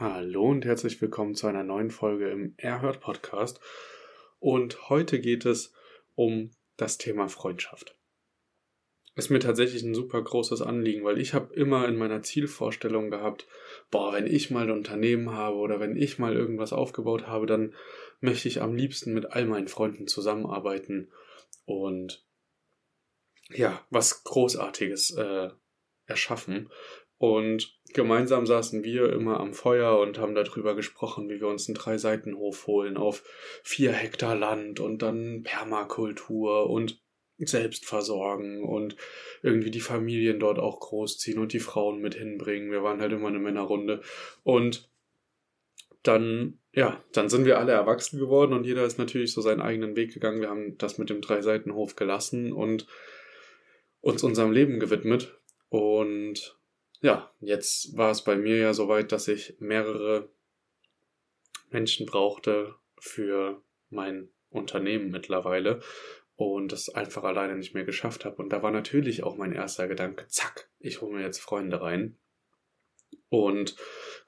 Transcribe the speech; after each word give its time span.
Hallo 0.00 0.48
und 0.48 0.64
herzlich 0.64 1.00
willkommen 1.02 1.34
zu 1.34 1.46
einer 1.46 1.62
neuen 1.62 1.90
Folge 1.90 2.30
im 2.30 2.54
Erhört 2.56 3.00
Podcast. 3.00 3.60
Und 4.40 4.88
heute 4.88 5.20
geht 5.20 5.44
es 5.44 5.74
um 6.14 6.50
das 6.78 6.96
Thema 6.96 7.28
Freundschaft. 7.28 7.96
Ist 9.14 9.30
mir 9.30 9.38
tatsächlich 9.38 9.82
ein 9.82 9.94
super 9.94 10.22
großes 10.22 10.62
Anliegen, 10.62 11.04
weil 11.04 11.18
ich 11.18 11.34
habe 11.34 11.54
immer 11.54 11.86
in 11.86 11.96
meiner 11.96 12.22
Zielvorstellung 12.22 13.10
gehabt, 13.10 13.46
boah, 13.90 14.14
wenn 14.14 14.26
ich 14.26 14.50
mal 14.50 14.64
ein 14.64 14.70
Unternehmen 14.70 15.34
habe 15.34 15.56
oder 15.56 15.78
wenn 15.78 15.94
ich 15.96 16.18
mal 16.18 16.34
irgendwas 16.34 16.72
aufgebaut 16.72 17.26
habe, 17.26 17.44
dann 17.44 17.74
möchte 18.20 18.48
ich 18.48 18.62
am 18.62 18.74
liebsten 18.74 19.12
mit 19.12 19.32
all 19.32 19.44
meinen 19.44 19.68
Freunden 19.68 20.08
zusammenarbeiten 20.08 21.12
und 21.66 22.24
ja, 23.50 23.84
was 23.90 24.24
Großartiges 24.24 25.10
äh, 25.10 25.50
erschaffen. 26.06 26.70
Und 27.22 27.78
gemeinsam 27.94 28.46
saßen 28.46 28.82
wir 28.82 29.12
immer 29.12 29.38
am 29.38 29.54
Feuer 29.54 30.00
und 30.00 30.18
haben 30.18 30.34
darüber 30.34 30.74
gesprochen, 30.74 31.28
wie 31.28 31.40
wir 31.40 31.46
uns 31.46 31.68
einen 31.68 31.76
Drei-Seiten-Hof 31.76 32.66
holen 32.66 32.96
auf 32.96 33.22
vier 33.62 33.92
Hektar 33.92 34.34
Land 34.34 34.80
und 34.80 35.02
dann 35.02 35.44
Permakultur 35.44 36.68
und 36.68 37.00
selbst 37.38 37.84
versorgen 37.84 38.64
und 38.64 38.96
irgendwie 39.40 39.70
die 39.70 39.78
Familien 39.78 40.40
dort 40.40 40.58
auch 40.58 40.80
großziehen 40.80 41.38
und 41.38 41.52
die 41.52 41.60
Frauen 41.60 42.00
mit 42.00 42.16
hinbringen. 42.16 42.72
Wir 42.72 42.82
waren 42.82 43.00
halt 43.00 43.12
immer 43.12 43.28
eine 43.28 43.38
Männerrunde. 43.38 44.00
Und 44.42 44.90
dann, 46.02 46.58
ja, 46.72 47.04
dann 47.12 47.28
sind 47.28 47.44
wir 47.44 47.60
alle 47.60 47.70
erwachsen 47.70 48.18
geworden 48.18 48.52
und 48.52 48.64
jeder 48.64 48.84
ist 48.84 48.98
natürlich 48.98 49.32
so 49.32 49.40
seinen 49.42 49.60
eigenen 49.60 49.94
Weg 49.94 50.12
gegangen. 50.12 50.40
Wir 50.40 50.50
haben 50.50 50.76
das 50.76 50.98
mit 50.98 51.08
dem 51.08 51.20
Drei-Seiten-Hof 51.20 51.94
gelassen 51.94 52.52
und 52.52 52.88
uns 54.00 54.24
unserem 54.24 54.50
Leben 54.50 54.80
gewidmet. 54.80 55.38
Und 55.68 56.58
ja, 57.02 57.30
jetzt 57.40 57.96
war 57.96 58.10
es 58.10 58.22
bei 58.22 58.36
mir 58.36 58.56
ja 58.56 58.74
soweit, 58.74 59.12
dass 59.12 59.28
ich 59.28 59.56
mehrere 59.58 60.30
Menschen 61.70 62.06
brauchte 62.06 62.76
für 62.98 63.62
mein 63.90 64.28
Unternehmen 64.50 65.10
mittlerweile 65.10 65.80
und 66.36 66.70
das 66.70 66.88
einfach 66.88 67.24
alleine 67.24 67.56
nicht 67.56 67.74
mehr 67.74 67.84
geschafft 67.84 68.24
habe. 68.24 68.36
Und 68.36 68.50
da 68.50 68.62
war 68.62 68.70
natürlich 68.70 69.24
auch 69.24 69.36
mein 69.36 69.52
erster 69.52 69.88
Gedanke, 69.88 70.26
zack, 70.28 70.70
ich 70.78 71.00
hole 71.00 71.16
mir 71.16 71.22
jetzt 71.22 71.40
Freunde 71.40 71.80
rein 71.80 72.16
und 73.28 73.76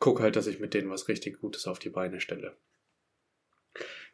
gucke 0.00 0.22
halt, 0.22 0.34
dass 0.34 0.48
ich 0.48 0.58
mit 0.58 0.74
denen 0.74 0.90
was 0.90 1.08
richtig 1.08 1.40
Gutes 1.40 1.68
auf 1.68 1.78
die 1.78 1.90
Beine 1.90 2.20
stelle. 2.20 2.56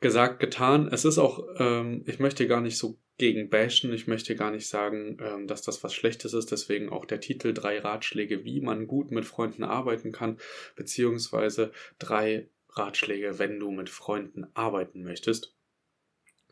Gesagt, 0.00 0.38
getan. 0.38 0.88
Es 0.92 1.04
ist 1.04 1.18
auch, 1.18 1.46
ähm, 1.58 2.04
ich 2.06 2.18
möchte 2.18 2.46
gar 2.46 2.60
nicht 2.60 2.78
so 2.78 2.98
gegen 3.20 3.50
bashen. 3.50 3.92
Ich 3.92 4.06
möchte 4.06 4.34
gar 4.34 4.50
nicht 4.50 4.66
sagen, 4.66 5.18
ähm, 5.20 5.46
dass 5.46 5.60
das 5.60 5.84
was 5.84 5.94
Schlechtes 5.94 6.32
ist. 6.32 6.50
Deswegen 6.50 6.88
auch 6.88 7.04
der 7.04 7.20
Titel 7.20 7.52
drei 7.52 7.78
Ratschläge, 7.78 8.44
wie 8.44 8.62
man 8.62 8.86
gut 8.86 9.10
mit 9.10 9.26
Freunden 9.26 9.62
arbeiten 9.62 10.10
kann, 10.10 10.38
beziehungsweise 10.74 11.70
drei 11.98 12.48
Ratschläge, 12.70 13.38
wenn 13.38 13.60
du 13.60 13.70
mit 13.70 13.90
Freunden 13.90 14.46
arbeiten 14.54 15.02
möchtest. 15.02 15.54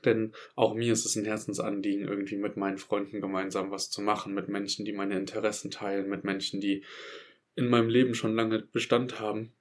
Denn 0.04 0.34
auch 0.56 0.74
mir 0.74 0.92
ist 0.92 1.06
es 1.06 1.16
ein 1.16 1.24
Herzensanliegen, 1.24 2.06
irgendwie 2.06 2.36
mit 2.36 2.58
meinen 2.58 2.78
Freunden 2.78 3.22
gemeinsam 3.22 3.70
was 3.70 3.90
zu 3.90 4.02
machen, 4.02 4.34
mit 4.34 4.48
Menschen, 4.48 4.84
die 4.84 4.92
meine 4.92 5.16
Interessen 5.16 5.70
teilen, 5.70 6.10
mit 6.10 6.22
Menschen, 6.22 6.60
die 6.60 6.84
in 7.54 7.68
meinem 7.68 7.88
Leben 7.88 8.14
schon 8.14 8.34
lange 8.34 8.58
Bestand 8.60 9.20
haben. 9.20 9.54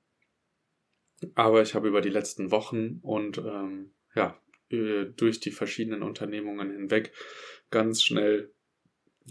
Aber 1.36 1.62
ich 1.62 1.74
habe 1.74 1.88
über 1.88 2.02
die 2.02 2.10
letzten 2.10 2.52
Wochen 2.52 3.00
und 3.02 3.38
ähm, 3.38 3.92
ja, 4.14 4.38
durch 4.70 5.40
die 5.40 5.52
verschiedenen 5.52 6.04
Unternehmungen 6.04 6.72
hinweg 6.72 7.14
ganz 7.70 8.04
schnell 8.04 8.52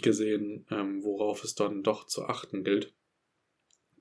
gesehen, 0.00 0.66
ähm, 0.70 1.02
worauf 1.02 1.44
es 1.44 1.54
dann 1.54 1.82
doch 1.82 2.06
zu 2.06 2.24
achten 2.24 2.64
gilt. 2.64 2.92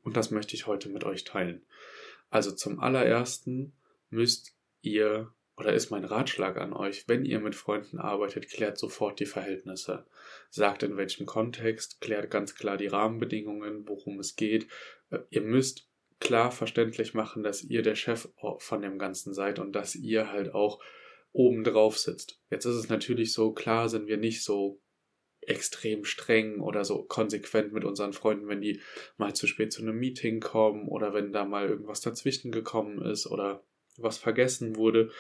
Und 0.01 0.18
das 0.18 0.31
möchte 0.31 0.56
ich 0.56 0.68
heute 0.68 0.90
mit 0.90 1.03
euch 1.03 1.23
teilen. 1.23 1.66
Also 2.29 2.51
zum 2.51 2.79
allerersten 2.79 3.73
müsst 4.09 4.56
ihr 4.81 5.34
oder 5.57 5.73
ist 5.73 5.90
mein 5.90 6.03
Ratschlag 6.03 6.57
an 6.57 6.73
euch, 6.73 7.07
wenn 7.07 7.23
ihr 7.23 7.40
mit 7.40 7.56
Freunden 7.56 7.97
arbeitet, 7.97 8.50
klärt 8.50 8.78
sofort 8.78 9.22
die 9.22 9.25
Verhältnisse. 9.25 10.06
Sagt 10.50 10.84
in 10.84 10.97
welchem 10.97 11.25
Kontext, 11.25 12.02
klärt 12.02 12.29
ganz 12.29 12.56
klar 12.56 12.75
die 12.75 12.88
Rahmenbedingungen, 12.88 13.88
worum 13.88 14.19
es 14.19 14.35
geht. 14.35 14.67
Äh, 15.12 15.19
ihr 15.29 15.41
müsst 15.41 15.90
klar 16.19 16.52
verständlich 16.52 17.13
machen, 17.13 17.44
dass 17.44 17.63
ihr 17.63 17.84
der 17.84 17.96
Chef 17.96 18.28
von 18.57 18.81
dem 18.81 19.00
Ganzen 19.00 19.34
seid 19.34 19.59
und 19.59 19.73
dass 19.73 19.96
ihr 19.96 20.31
halt 20.31 20.53
auch 20.53 20.81
oben 21.35 21.66
drauf 21.66 21.97
sitzt. 21.97 22.40
Jetzt 22.50 22.66
ist 22.66 22.75
es 22.75 22.90
natürlich 22.90 23.34
so, 23.34 23.51
klar 23.51 23.90
sind 23.90 24.07
wir 24.07 24.18
nicht 24.18 24.44
so 24.44 24.81
extrem 25.41 26.06
streng 26.06 26.62
oder 26.62 26.85
so 26.85 27.03
konsequent 27.03 27.73
mit 27.73 27.84
unseren 27.84 28.13
Freunden, 28.13 28.47
wenn 28.47 28.62
die 28.62 28.79
mal 29.18 29.35
zu 29.35 29.46
spät 29.46 29.72
zu 29.73 29.81
einem 29.81 29.97
Meeting 29.97 30.40
kommen 30.40 30.88
oder 30.88 31.13
wenn 31.13 31.34
da 31.34 31.44
mal 31.44 31.68
irgendwas 31.68 32.00
dazwischen 32.00 32.51
gekommen 32.51 33.01
ist 33.01 33.28
oder 33.28 33.63
was 33.97 34.18
vergessen 34.18 34.78
wurde. 34.78 35.12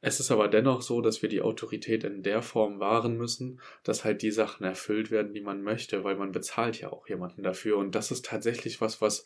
Es 0.00 0.20
ist 0.20 0.32
aber 0.32 0.48
dennoch 0.48 0.82
so, 0.82 1.00
dass 1.00 1.22
wir 1.22 1.28
die 1.28 1.40
Autorität 1.40 2.02
in 2.04 2.22
der 2.22 2.42
Form 2.42 2.80
wahren 2.80 3.16
müssen, 3.16 3.60
dass 3.84 4.04
halt 4.04 4.22
die 4.22 4.32
Sachen 4.32 4.64
erfüllt 4.64 5.10
werden, 5.10 5.32
die 5.32 5.40
man 5.40 5.62
möchte, 5.62 6.02
weil 6.04 6.16
man 6.16 6.32
bezahlt 6.32 6.80
ja 6.80 6.92
auch 6.92 7.08
jemanden 7.08 7.42
dafür. 7.42 7.78
Und 7.78 7.94
das 7.94 8.10
ist 8.10 8.26
tatsächlich 8.26 8.80
was, 8.80 9.00
was 9.00 9.24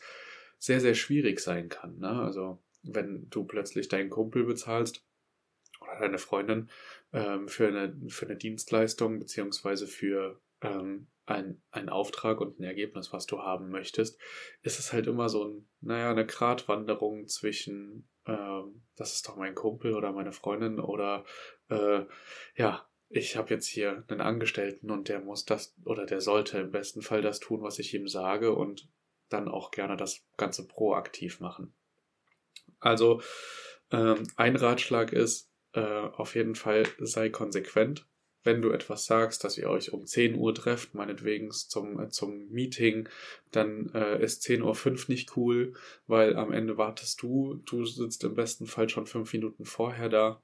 sehr, 0.58 0.80
sehr 0.80 0.94
schwierig 0.94 1.40
sein 1.40 1.70
kann. 1.70 1.98
Ne? 1.98 2.10
Also 2.10 2.62
wenn 2.82 3.28
du 3.30 3.44
plötzlich 3.44 3.88
deinen 3.88 4.10
Kumpel 4.10 4.44
bezahlst 4.44 5.07
oder 5.98 6.06
deine 6.06 6.18
Freundin 6.18 6.70
ähm, 7.12 7.48
für, 7.48 7.68
eine, 7.68 7.96
für 8.08 8.26
eine 8.26 8.36
Dienstleistung 8.36 9.18
beziehungsweise 9.18 9.86
für 9.86 10.40
ähm, 10.62 11.08
ein, 11.26 11.60
ein 11.70 11.88
Auftrag 11.88 12.40
und 12.40 12.58
ein 12.58 12.64
Ergebnis, 12.64 13.12
was 13.12 13.26
du 13.26 13.40
haben 13.40 13.68
möchtest, 13.68 14.18
ist 14.62 14.78
es 14.78 14.92
halt 14.92 15.06
immer 15.06 15.28
so 15.28 15.44
ein, 15.44 15.68
naja, 15.80 16.10
eine 16.10 16.26
Gratwanderung 16.26 17.28
zwischen 17.28 18.08
ähm, 18.28 18.82
das 18.96 19.14
ist 19.14 19.26
doch 19.26 19.36
mein 19.36 19.54
Kumpel 19.54 19.94
oder 19.94 20.12
meine 20.12 20.32
Freundin 20.32 20.78
oder 20.78 21.24
äh, 21.68 22.04
ja, 22.56 22.86
ich 23.08 23.36
habe 23.36 23.54
jetzt 23.54 23.66
hier 23.66 24.04
einen 24.08 24.20
Angestellten 24.20 24.90
und 24.90 25.08
der 25.08 25.20
muss 25.20 25.46
das 25.46 25.74
oder 25.84 26.04
der 26.04 26.20
sollte 26.20 26.58
im 26.58 26.70
besten 26.70 27.00
Fall 27.00 27.22
das 27.22 27.40
tun, 27.40 27.62
was 27.62 27.78
ich 27.78 27.94
ihm 27.94 28.06
sage 28.06 28.54
und 28.54 28.88
dann 29.30 29.48
auch 29.48 29.70
gerne 29.70 29.96
das 29.96 30.26
Ganze 30.36 30.66
proaktiv 30.66 31.40
machen. 31.40 31.74
Also 32.80 33.22
ähm, 33.90 34.28
ein 34.36 34.56
Ratschlag 34.56 35.12
ist 35.12 35.47
äh, 35.72 35.80
auf 35.80 36.34
jeden 36.34 36.54
Fall 36.54 36.86
sei 36.98 37.28
konsequent 37.30 38.06
wenn 38.48 38.62
du 38.62 38.70
etwas 38.70 39.04
sagst, 39.04 39.44
dass 39.44 39.58
ihr 39.58 39.68
euch 39.68 39.92
um 39.92 40.06
10 40.06 40.34
Uhr 40.36 40.54
trefft, 40.54 40.94
meinetwegen 40.94 41.50
zum, 41.50 42.00
äh, 42.00 42.08
zum 42.08 42.48
Meeting, 42.48 43.08
dann 43.50 43.90
äh, 43.94 44.22
ist 44.22 44.42
10.05 44.42 44.86
Uhr 44.86 45.04
nicht 45.08 45.36
cool, 45.36 45.74
weil 46.06 46.36
am 46.36 46.52
Ende 46.52 46.78
wartest 46.78 47.22
du, 47.22 47.60
du 47.66 47.84
sitzt 47.84 48.24
im 48.24 48.34
besten 48.34 48.66
Fall 48.66 48.88
schon 48.88 49.06
fünf 49.06 49.32
Minuten 49.32 49.64
vorher 49.64 50.08
da. 50.08 50.42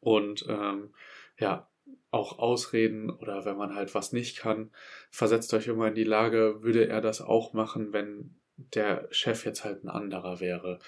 Und 0.00 0.44
ähm, 0.48 0.92
ja, 1.38 1.70
auch 2.10 2.38
Ausreden 2.38 3.10
oder 3.10 3.44
wenn 3.44 3.56
man 3.56 3.74
halt 3.74 3.94
was 3.94 4.12
nicht 4.12 4.38
kann, 4.38 4.72
versetzt 5.10 5.54
euch 5.54 5.68
immer 5.68 5.88
in 5.88 5.94
die 5.94 6.04
Lage, 6.04 6.62
würde 6.62 6.88
er 6.88 7.00
das 7.00 7.20
auch 7.20 7.52
machen, 7.52 7.92
wenn 7.92 8.40
der 8.56 9.06
Chef 9.12 9.44
jetzt 9.44 9.64
halt 9.64 9.84
ein 9.84 9.88
anderer 9.88 10.40
wäre. 10.40 10.80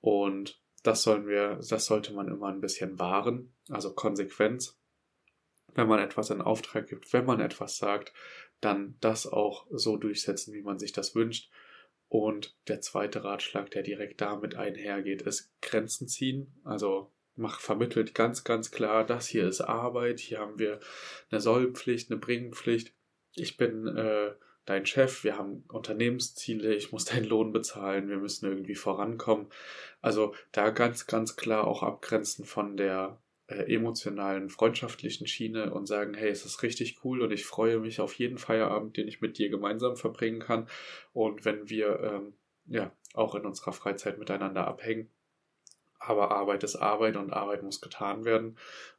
Und 0.00 0.60
das 0.86 1.02
sollen 1.02 1.26
wir, 1.26 1.60
das 1.68 1.86
sollte 1.86 2.12
man 2.12 2.28
immer 2.28 2.48
ein 2.48 2.60
bisschen 2.60 2.98
wahren, 2.98 3.54
also 3.68 3.92
Konsequenz 3.92 4.78
wenn 5.76 5.88
man 5.88 6.00
etwas 6.00 6.30
in 6.30 6.40
Auftrag 6.40 6.88
gibt, 6.88 7.12
wenn 7.12 7.26
man 7.26 7.40
etwas 7.40 7.76
sagt, 7.76 8.12
dann 8.60 8.96
das 9.00 9.26
auch 9.26 9.66
so 9.70 9.96
durchsetzen, 9.96 10.54
wie 10.54 10.62
man 10.62 10.78
sich 10.78 10.92
das 10.92 11.14
wünscht. 11.14 11.50
Und 12.08 12.56
der 12.68 12.80
zweite 12.80 13.24
Ratschlag, 13.24 13.70
der 13.70 13.82
direkt 13.82 14.20
damit 14.20 14.54
einhergeht, 14.54 15.22
ist 15.22 15.52
Grenzen 15.60 16.08
ziehen. 16.08 16.54
Also 16.64 17.12
mach 17.34 17.60
vermittelt 17.60 18.14
ganz, 18.14 18.44
ganz 18.44 18.70
klar, 18.70 19.04
das 19.04 19.26
hier 19.26 19.46
ist 19.46 19.60
Arbeit, 19.60 20.20
hier 20.20 20.38
haben 20.38 20.58
wir 20.58 20.80
eine 21.30 21.40
Sollpflicht, 21.40 22.10
eine 22.10 22.18
Bringenpflicht. 22.18 22.94
Ich 23.34 23.56
bin 23.56 23.86
äh, 23.88 24.32
dein 24.66 24.84
Chef, 24.84 25.24
wir 25.24 25.38
haben 25.38 25.64
Unternehmensziele, 25.68 26.74
ich 26.74 26.92
muss 26.92 27.06
deinen 27.06 27.24
Lohn 27.24 27.52
bezahlen, 27.52 28.08
wir 28.08 28.18
müssen 28.18 28.46
irgendwie 28.46 28.74
vorankommen. 28.74 29.46
Also 30.02 30.34
da 30.52 30.70
ganz, 30.70 31.06
ganz 31.06 31.36
klar 31.36 31.66
auch 31.66 31.82
abgrenzen 31.82 32.44
von 32.44 32.76
der 32.76 33.18
äh, 33.46 33.72
emotionalen, 33.74 34.50
freundschaftlichen 34.50 35.26
Schiene 35.26 35.72
und 35.72 35.86
sagen, 35.86 36.14
hey, 36.14 36.28
es 36.28 36.44
ist 36.44 36.62
richtig 36.62 36.98
cool 37.04 37.22
und 37.22 37.32
ich 37.32 37.46
freue 37.46 37.78
mich 37.78 38.00
auf 38.00 38.14
jeden 38.14 38.38
Feierabend, 38.38 38.96
den 38.96 39.08
ich 39.08 39.20
mit 39.20 39.38
dir 39.38 39.48
gemeinsam 39.48 39.96
verbringen 39.96 40.40
kann. 40.40 40.68
Und 41.12 41.44
wenn 41.44 41.70
wir 41.70 42.00
ähm, 42.00 42.34
ja 42.66 42.90
auch 43.14 43.34
in 43.34 43.46
unserer 43.46 43.72
Freizeit 43.72 44.18
miteinander 44.18 44.66
abhängen. 44.66 45.08
Aber 45.98 46.32
Arbeit 46.32 46.62
ist 46.64 46.76
Arbeit 46.76 47.16
und 47.16 47.32
Arbeit 47.32 47.62
muss 47.62 47.80
getan 47.80 48.24
werden. 48.24 48.58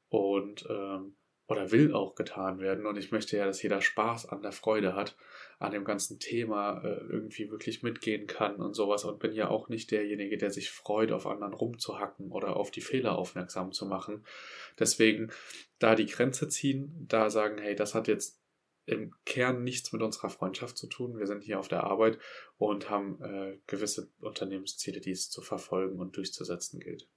Und 0.09 0.65
ähm, 0.69 1.15
oder 1.47 1.71
will 1.71 1.93
auch 1.93 2.15
getan 2.15 2.59
werden. 2.59 2.85
Und 2.85 2.97
ich 2.97 3.11
möchte 3.11 3.37
ja, 3.37 3.45
dass 3.45 3.61
jeder 3.61 3.81
Spaß 3.81 4.27
an 4.27 4.41
der 4.41 4.51
Freude 4.51 4.95
hat, 4.95 5.15
an 5.59 5.71
dem 5.71 5.85
ganzen 5.85 6.19
Thema 6.19 6.81
äh, 6.83 6.99
irgendwie 7.09 7.49
wirklich 7.49 7.83
mitgehen 7.83 8.27
kann 8.27 8.57
und 8.57 8.73
sowas. 8.73 9.05
Und 9.05 9.19
bin 9.19 9.31
ja 9.31 9.49
auch 9.49 9.69
nicht 9.69 9.91
derjenige, 9.91 10.37
der 10.37 10.51
sich 10.51 10.69
freut, 10.69 11.11
auf 11.11 11.25
anderen 11.25 11.53
rumzuhacken 11.53 12.31
oder 12.31 12.57
auf 12.57 12.69
die 12.69 12.81
Fehler 12.81 13.17
aufmerksam 13.17 13.71
zu 13.71 13.85
machen. 13.85 14.25
Deswegen 14.77 15.31
da 15.79 15.95
die 15.95 16.05
Grenze 16.05 16.49
ziehen, 16.49 17.05
da 17.07 17.29
sagen, 17.29 17.57
hey, 17.59 17.75
das 17.75 17.95
hat 17.95 18.07
jetzt 18.07 18.41
im 18.85 19.13
Kern 19.25 19.63
nichts 19.63 19.91
mit 19.91 20.01
unserer 20.01 20.29
Freundschaft 20.29 20.77
zu 20.77 20.87
tun. 20.87 21.17
Wir 21.17 21.27
sind 21.27 21.43
hier 21.43 21.59
auf 21.59 21.67
der 21.67 21.83
Arbeit 21.83 22.19
und 22.57 22.89
haben 22.89 23.21
äh, 23.21 23.57
gewisse 23.67 24.09
Unternehmensziele, 24.21 25.01
die 25.01 25.11
es 25.11 25.29
zu 25.29 25.41
verfolgen 25.41 25.99
und 25.99 26.15
durchzusetzen 26.15 26.79
gilt. 26.79 27.07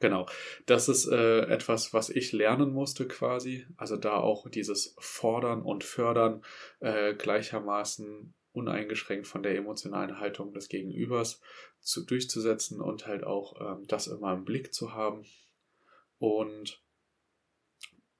Genau, 0.00 0.26
das 0.64 0.88
ist 0.88 1.06
äh, 1.08 1.42
etwas, 1.42 1.92
was 1.92 2.08
ich 2.08 2.32
lernen 2.32 2.72
musste 2.72 3.06
quasi. 3.06 3.66
Also 3.76 3.96
da 3.96 4.16
auch 4.16 4.48
dieses 4.48 4.96
Fordern 4.98 5.60
und 5.62 5.84
Fördern 5.84 6.42
äh, 6.80 7.14
gleichermaßen 7.14 8.32
uneingeschränkt 8.52 9.26
von 9.26 9.42
der 9.42 9.54
emotionalen 9.54 10.18
Haltung 10.18 10.54
des 10.54 10.68
Gegenübers 10.68 11.40
zu, 11.80 12.04
durchzusetzen 12.04 12.80
und 12.80 13.06
halt 13.06 13.24
auch 13.24 13.60
ähm, 13.60 13.86
das 13.86 14.06
immer 14.06 14.32
im 14.32 14.46
Blick 14.46 14.72
zu 14.72 14.94
haben. 14.94 15.26
Und 16.18 16.82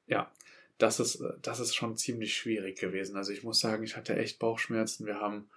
ja, 0.07 0.31
das 0.77 1.01
ist, 1.01 1.23
das 1.41 1.61
ist 1.61 1.75
schon 1.75 1.97
ziemlich 1.97 2.37
schwierig 2.37 2.79
gewesen. 2.79 3.17
Also 3.17 3.33
ich 3.33 3.43
muss 3.43 3.59
sagen, 3.59 3.85
ich 3.85 3.97
hatte 3.97 4.17
echt 4.17 4.39
Bauchschmerzen. 4.39 5.07
Wir 5.07 5.19
haben 5.19 5.49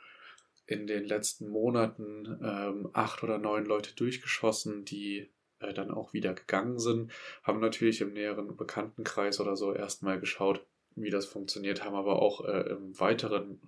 in 0.67 0.87
den 0.87 1.03
letzten 1.03 1.49
Monaten 1.49 2.39
ähm, 2.41 2.89
acht 2.93 3.23
oder 3.23 3.37
neun 3.37 3.65
Leute 3.65 3.93
durchgeschossen, 3.93 4.85
die 4.85 5.29
äh, 5.63 5.74
dann 5.74 5.92
auch 5.92 6.13
wieder 6.13 6.33
gegangen 6.33 6.80
sind, 6.80 7.12
haben 7.44 7.60
natürlich 7.60 8.01
im 8.01 8.13
näheren 8.13 8.56
Bekanntenkreis 8.56 9.39
oder 9.39 9.56
so 9.56 9.74
erstmal 9.74 10.19
geschaut, 10.19 10.65
wie 10.95 11.10
das 11.10 11.25
funktioniert, 11.25 11.83
haben 11.83 11.95
aber 11.95 12.21
auch 12.21 12.45
äh, 12.45 12.69
im 12.71 13.00
weiteren 13.00 13.60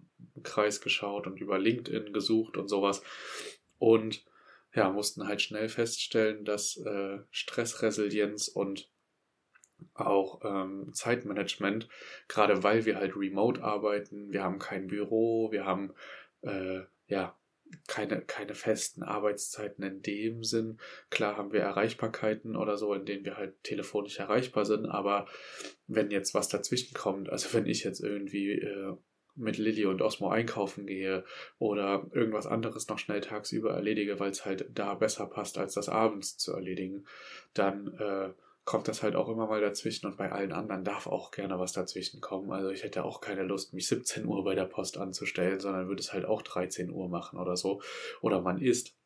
Kreis 0.44 0.82
geschaut 0.82 1.28
und 1.28 1.40
über 1.40 1.58
LinkedIn 1.58 2.14
gesucht 2.14 2.58
und 2.58 2.68
sowas. 2.68 3.02
Und 3.80 4.24
ja, 4.74 4.90
mussten 4.90 5.28
halt 5.28 5.42
schnell 5.42 5.70
feststellen, 5.70 6.46
dass 6.46 6.78
äh, 6.78 7.20
Stressresilienz 7.32 8.48
und 8.48 8.90
auch 9.94 10.42
ähm, 10.44 10.94
Zeitmanagement, 10.94 11.88
gerade 12.28 12.64
weil 12.64 12.86
wir 12.86 12.98
halt 12.98 13.16
remote 13.16 13.64
arbeiten, 13.64 14.32
wir 14.32 14.44
haben 14.44 14.60
kein 14.60 14.88
Büro, 14.88 15.52
wir 15.52 15.66
haben 15.66 15.94
äh, 16.42 16.82
ja 17.08 17.38
keine, 17.88 18.22
keine 18.22 18.56
festen 18.56 19.04
Arbeitszeiten 19.04 19.84
in 19.84 20.02
dem 20.02 20.44
Sinn. 20.44 20.78
Klar 21.10 21.38
haben 21.38 21.52
wir 21.52 21.62
Erreichbarkeiten 21.62 22.56
oder 22.56 22.78
so, 22.78 22.94
in 22.94 23.06
denen 23.06 23.26
wir 23.26 23.38
halt 23.38 23.64
telefonisch 23.64 24.20
erreichbar 24.20 24.66
sind, 24.66 24.86
aber 24.86 25.28
wenn 25.88 26.12
jetzt 26.12 26.34
was 26.34 26.50
dazwischen 26.50 26.94
kommt, 26.94 27.30
also 27.30 27.54
wenn 27.54 27.66
ich 27.66 27.84
jetzt 27.84 28.02
irgendwie 28.02 28.52
äh, 28.54 28.96
mit 29.36 29.58
Lilly 29.58 29.86
und 29.86 30.02
Osmo 30.02 30.30
einkaufen 30.30 30.88
gehe 30.88 31.26
oder 31.60 32.08
irgendwas 32.14 32.48
anderes 32.48 32.88
noch 32.88 33.00
schnell 33.00 33.22
tagsüber 33.22 33.72
erledige, 33.72 34.20
weil 34.20 34.32
es 34.32 34.46
halt 34.46 34.70
da 34.74 34.94
besser 34.94 35.28
passt, 35.28 35.58
als 35.58 35.74
das 35.74 35.90
abends 35.90 36.38
zu 36.38 36.54
erledigen, 36.54 37.06
dann 37.54 37.94
äh, 38.00 38.30
kommt 38.66 38.88
das 38.88 39.04
halt 39.04 39.16
auch 39.16 39.30
immer 39.30 39.46
mal 39.46 39.62
dazwischen 39.62 40.08
und 40.08 40.18
bei 40.18 40.32
allen 40.32 40.52
anderen 40.52 40.84
darf 40.84 41.06
auch 41.06 41.30
gerne 41.30 41.60
was 41.60 41.72
dazwischen 41.72 42.20
kommen. 42.20 42.52
Also 42.52 42.72
ich 42.72 42.84
hätte 42.84 43.06
auch 43.06 43.22
keine 43.22 43.44
Lust, 43.44 43.74
mich 43.74 43.88
17 43.88 44.26
Uhr 44.26 44.44
bei 44.44 44.56
der 44.56 44.66
Post 44.66 44.98
anzustellen, 44.98 45.60
sondern 45.60 45.88
würde 45.88 46.02
es 46.02 46.12
halt 46.12 46.26
auch 46.26 46.42
13 46.42 46.90
Uhr 46.90 47.08
machen 47.08 47.40
oder 47.40 47.56
so. 47.56 47.82
Oder 48.22 48.42
man 48.42 48.60
isst. 48.60 48.98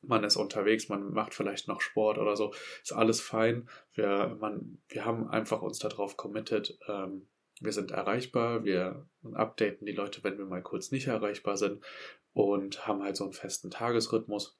Man 0.00 0.24
ist 0.24 0.36
unterwegs, 0.36 0.88
man 0.88 1.12
macht 1.12 1.34
vielleicht 1.34 1.68
noch 1.68 1.82
Sport 1.82 2.18
oder 2.18 2.34
so. 2.34 2.54
Ist 2.82 2.92
alles 2.92 3.20
fein. 3.20 3.68
Wir, 3.92 4.38
man, 4.40 4.80
wir 4.88 5.04
haben 5.04 5.28
einfach 5.28 5.60
uns 5.60 5.78
darauf 5.80 6.16
committed. 6.16 6.78
Ähm, 6.88 7.28
wir 7.60 7.72
sind 7.72 7.90
erreichbar. 7.90 8.64
Wir 8.64 9.06
updaten 9.34 9.86
die 9.86 9.92
Leute, 9.92 10.24
wenn 10.24 10.38
wir 10.38 10.46
mal 10.46 10.62
kurz 10.62 10.92
nicht 10.92 11.08
erreichbar 11.08 11.58
sind. 11.58 11.84
Und 12.32 12.86
haben 12.86 13.02
halt 13.02 13.16
so 13.16 13.24
einen 13.24 13.32
festen 13.32 13.70
Tagesrhythmus 13.70 14.58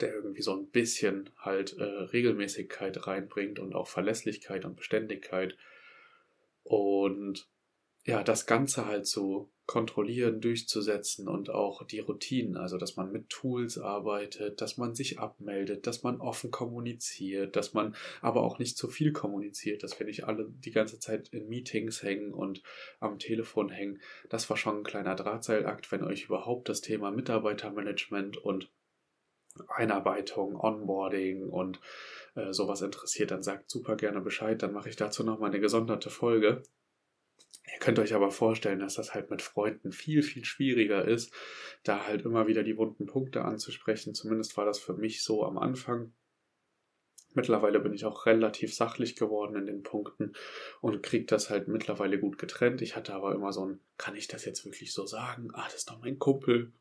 der 0.00 0.14
irgendwie 0.14 0.42
so 0.42 0.52
ein 0.52 0.68
bisschen 0.68 1.30
halt 1.38 1.76
äh, 1.78 1.84
Regelmäßigkeit 1.84 3.06
reinbringt 3.06 3.58
und 3.58 3.74
auch 3.74 3.88
Verlässlichkeit 3.88 4.64
und 4.64 4.76
Beständigkeit. 4.76 5.56
Und 6.62 7.48
ja, 8.04 8.22
das 8.22 8.46
Ganze 8.46 8.86
halt 8.86 9.06
zu 9.06 9.50
kontrollieren, 9.66 10.40
durchzusetzen 10.40 11.28
und 11.28 11.50
auch 11.50 11.82
die 11.82 11.98
Routinen, 11.98 12.56
also 12.56 12.78
dass 12.78 12.94
man 12.94 13.10
mit 13.10 13.28
Tools 13.28 13.78
arbeitet, 13.78 14.60
dass 14.60 14.76
man 14.76 14.94
sich 14.94 15.18
abmeldet, 15.18 15.88
dass 15.88 16.04
man 16.04 16.20
offen 16.20 16.52
kommuniziert, 16.52 17.56
dass 17.56 17.74
man 17.74 17.96
aber 18.20 18.42
auch 18.42 18.60
nicht 18.60 18.78
zu 18.78 18.88
viel 18.88 19.12
kommuniziert, 19.12 19.82
dass 19.82 19.98
wir 19.98 20.06
nicht 20.06 20.24
alle 20.24 20.46
die 20.48 20.70
ganze 20.70 21.00
Zeit 21.00 21.30
in 21.30 21.48
Meetings 21.48 22.04
hängen 22.04 22.32
und 22.32 22.62
am 23.00 23.18
Telefon 23.18 23.70
hängen. 23.70 24.00
Das 24.30 24.48
war 24.48 24.56
schon 24.56 24.78
ein 24.78 24.84
kleiner 24.84 25.16
Drahtseilakt, 25.16 25.90
wenn 25.90 26.04
euch 26.04 26.26
überhaupt 26.26 26.68
das 26.68 26.80
Thema 26.80 27.10
Mitarbeitermanagement 27.10 28.36
und 28.36 28.70
Einarbeitung, 29.68 30.56
Onboarding 30.58 31.48
und 31.48 31.80
äh, 32.34 32.52
sowas 32.52 32.82
interessiert, 32.82 33.30
dann 33.30 33.42
sagt 33.42 33.70
super 33.70 33.96
gerne 33.96 34.20
Bescheid. 34.20 34.62
Dann 34.62 34.72
mache 34.72 34.88
ich 34.88 34.96
dazu 34.96 35.24
nochmal 35.24 35.50
eine 35.50 35.60
gesonderte 35.60 36.10
Folge. 36.10 36.62
Ihr 37.72 37.78
könnt 37.80 37.98
euch 37.98 38.14
aber 38.14 38.30
vorstellen, 38.30 38.78
dass 38.78 38.94
das 38.94 39.14
halt 39.14 39.30
mit 39.30 39.42
Freunden 39.42 39.90
viel, 39.90 40.22
viel 40.22 40.44
schwieriger 40.44 41.04
ist, 41.04 41.32
da 41.82 42.06
halt 42.06 42.24
immer 42.24 42.46
wieder 42.46 42.62
die 42.62 42.76
wunden 42.76 43.06
Punkte 43.06 43.44
anzusprechen. 43.44 44.14
Zumindest 44.14 44.56
war 44.56 44.64
das 44.64 44.78
für 44.78 44.94
mich 44.94 45.24
so 45.24 45.44
am 45.44 45.58
Anfang. 45.58 46.12
Mittlerweile 47.34 47.80
bin 47.80 47.92
ich 47.92 48.06
auch 48.06 48.24
relativ 48.24 48.74
sachlich 48.74 49.14
geworden 49.14 49.56
in 49.56 49.66
den 49.66 49.82
Punkten 49.82 50.32
und 50.80 51.02
kriege 51.02 51.26
das 51.26 51.50
halt 51.50 51.68
mittlerweile 51.68 52.18
gut 52.18 52.38
getrennt. 52.38 52.80
Ich 52.80 52.96
hatte 52.96 53.12
aber 53.12 53.34
immer 53.34 53.52
so 53.52 53.66
ein, 53.66 53.80
kann 53.98 54.16
ich 54.16 54.26
das 54.26 54.44
jetzt 54.46 54.64
wirklich 54.64 54.94
so 54.94 55.04
sagen? 55.04 55.50
Ah, 55.52 55.64
das 55.64 55.74
ist 55.74 55.90
doch 55.90 56.00
mein 56.00 56.18
Kumpel 56.18 56.72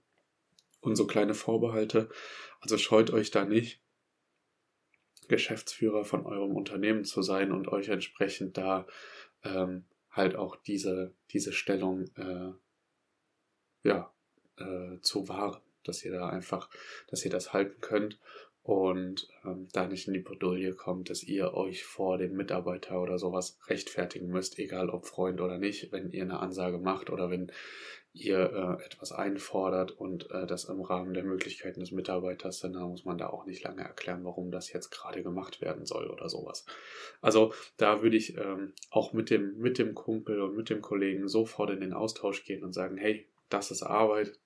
und 0.85 0.95
so 0.95 1.07
kleine 1.07 1.33
Vorbehalte. 1.33 2.09
Also 2.61 2.77
scheut 2.77 3.11
euch 3.11 3.31
da 3.31 3.45
nicht, 3.45 3.81
Geschäftsführer 5.27 6.05
von 6.05 6.25
eurem 6.25 6.55
Unternehmen 6.55 7.03
zu 7.03 7.21
sein 7.21 7.51
und 7.51 7.67
euch 7.67 7.89
entsprechend 7.89 8.57
da 8.57 8.85
ähm, 9.43 9.85
halt 10.11 10.35
auch 10.35 10.55
diese, 10.55 11.15
diese 11.31 11.51
Stellung 11.51 12.05
äh, 12.15 12.53
ja, 13.83 14.13
äh, 14.57 14.99
zu 15.01 15.27
wahren, 15.27 15.61
dass 15.83 16.05
ihr 16.05 16.11
da 16.11 16.29
einfach, 16.29 16.69
dass 17.07 17.25
ihr 17.25 17.31
das 17.31 17.53
halten 17.53 17.81
könnt 17.81 18.19
und 18.61 19.27
ähm, 19.43 19.67
da 19.73 19.87
nicht 19.87 20.07
in 20.07 20.13
die 20.13 20.21
Bredouille 20.21 20.73
kommt, 20.73 21.09
dass 21.09 21.23
ihr 21.23 21.53
euch 21.53 21.83
vor 21.83 22.17
dem 22.17 22.33
Mitarbeiter 22.33 23.01
oder 23.01 23.19
sowas 23.19 23.59
rechtfertigen 23.67 24.27
müsst, 24.27 24.57
egal 24.57 24.89
ob 24.89 25.05
Freund 25.05 25.41
oder 25.41 25.57
nicht, 25.57 25.91
wenn 25.91 26.11
ihr 26.11 26.23
eine 26.23 26.39
Ansage 26.39 26.77
macht 26.77 27.09
oder 27.09 27.29
wenn 27.29 27.51
ihr 28.15 28.79
äh, 28.79 28.85
etwas 28.85 29.11
einfordert 29.11 29.91
und 29.91 30.31
äh, 30.31 30.47
das 30.47 30.65
im 30.65 30.81
Rahmen 30.81 31.13
der 31.13 31.23
Möglichkeiten 31.23 31.81
des 31.81 31.91
Mitarbeiters, 31.91 32.61
dann 32.61 32.73
muss 32.73 33.03
man 33.03 33.17
da 33.17 33.27
auch 33.27 33.45
nicht 33.45 33.63
lange 33.63 33.81
erklären, 33.81 34.23
warum 34.23 34.51
das 34.51 34.71
jetzt 34.71 34.89
gerade 34.89 35.21
gemacht 35.21 35.59
werden 35.59 35.85
soll 35.85 36.07
oder 36.07 36.29
sowas. 36.29 36.65
Also 37.21 37.53
da 37.75 38.01
würde 38.01 38.15
ich 38.15 38.37
ähm, 38.37 38.73
auch 38.89 39.11
mit 39.11 39.29
dem, 39.29 39.57
mit 39.57 39.77
dem 39.77 39.93
Kumpel 39.95 40.41
und 40.41 40.55
mit 40.55 40.69
dem 40.69 40.81
Kollegen 40.81 41.27
sofort 41.27 41.71
in 41.71 41.81
den 41.81 41.93
Austausch 41.93 42.45
gehen 42.45 42.63
und 42.63 42.71
sagen, 42.71 42.95
hey, 42.95 43.27
das 43.49 43.69
ist 43.69 43.83
Arbeit, 43.83 44.39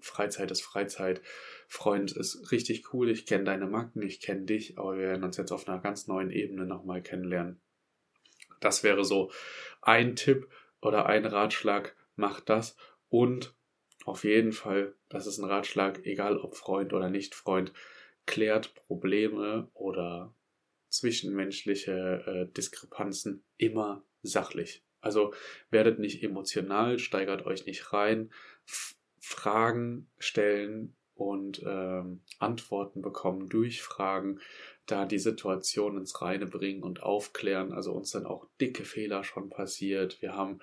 Freizeit 0.00 0.50
ist 0.50 0.62
Freizeit, 0.62 1.22
Freund 1.68 2.10
ist 2.10 2.50
richtig 2.50 2.92
cool, 2.92 3.08
ich 3.08 3.24
kenne 3.24 3.44
deine 3.44 3.66
Macken, 3.66 4.02
ich 4.02 4.20
kenne 4.20 4.42
dich, 4.42 4.78
aber 4.78 4.96
wir 4.96 5.06
werden 5.06 5.24
uns 5.24 5.36
jetzt 5.36 5.52
auf 5.52 5.68
einer 5.68 5.78
ganz 5.78 6.08
neuen 6.08 6.30
Ebene 6.30 6.66
nochmal 6.66 7.02
kennenlernen. 7.02 7.60
Das 8.58 8.82
wäre 8.82 9.04
so 9.04 9.30
ein 9.80 10.16
Tipp 10.16 10.48
oder 10.80 11.06
ein 11.06 11.24
Ratschlag, 11.24 11.94
macht 12.16 12.48
das 12.48 12.76
und 13.12 13.54
auf 14.06 14.24
jeden 14.24 14.52
Fall, 14.52 14.96
das 15.10 15.26
ist 15.26 15.38
ein 15.38 15.44
Ratschlag, 15.44 16.06
egal 16.06 16.38
ob 16.38 16.56
Freund 16.56 16.94
oder 16.94 17.10
nicht 17.10 17.34
Freund, 17.34 17.74
klärt 18.24 18.74
Probleme 18.74 19.70
oder 19.74 20.34
zwischenmenschliche 20.88 22.24
äh, 22.26 22.52
Diskrepanzen 22.54 23.44
immer 23.58 24.02
sachlich. 24.22 24.82
Also 25.02 25.34
werdet 25.68 25.98
nicht 25.98 26.22
emotional, 26.22 26.98
steigert 26.98 27.44
euch 27.44 27.66
nicht 27.66 27.92
rein, 27.92 28.32
Fragen 29.20 30.10
stellen 30.18 30.96
und 31.14 31.62
ähm, 31.66 32.20
Antworten 32.38 33.02
bekommen 33.02 33.48
durch 33.48 33.82
Fragen, 33.82 34.40
da 34.86 35.06
die 35.06 35.18
Situation 35.18 35.96
ins 35.96 36.20
Reine 36.20 36.46
bringen 36.46 36.82
und 36.82 37.02
aufklären. 37.02 37.72
Also 37.72 37.92
uns 37.92 38.10
dann 38.10 38.26
auch 38.26 38.46
dicke 38.60 38.84
Fehler 38.84 39.22
schon 39.24 39.48
passiert. 39.50 40.20
Wir 40.20 40.34
haben 40.34 40.60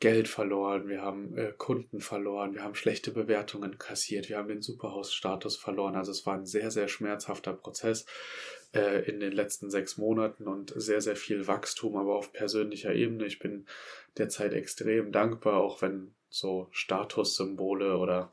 Geld 0.00 0.26
verloren, 0.26 0.88
wir 0.88 1.00
haben 1.00 1.36
äh, 1.38 1.52
Kunden 1.56 2.00
verloren, 2.00 2.54
wir 2.54 2.64
haben 2.64 2.74
schlechte 2.74 3.12
Bewertungen 3.12 3.78
kassiert, 3.78 4.28
wir 4.28 4.36
haben 4.36 4.48
den 4.48 4.60
Superhaus-Status 4.60 5.56
verloren. 5.56 5.94
Also 5.94 6.10
es 6.10 6.26
war 6.26 6.34
ein 6.34 6.44
sehr, 6.44 6.72
sehr 6.72 6.88
schmerzhafter 6.88 7.52
Prozess 7.52 8.04
äh, 8.74 9.08
in 9.08 9.20
den 9.20 9.32
letzten 9.32 9.70
sechs 9.70 9.98
Monaten 9.98 10.48
und 10.48 10.72
sehr, 10.74 11.00
sehr 11.00 11.14
viel 11.14 11.46
Wachstum, 11.46 11.96
aber 11.96 12.16
auf 12.16 12.32
persönlicher 12.32 12.92
Ebene. 12.92 13.26
Ich 13.26 13.38
bin 13.38 13.66
derzeit 14.18 14.54
extrem 14.54 15.12
dankbar, 15.12 15.58
auch 15.60 15.82
wenn 15.82 16.14
so 16.28 16.66
Statussymbole 16.72 17.96
oder 17.96 18.32